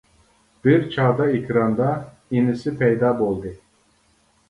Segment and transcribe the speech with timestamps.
[0.67, 1.91] بىر چاغدا ئېكراندا
[2.39, 3.57] ئىنىسى پەيدا بولدى.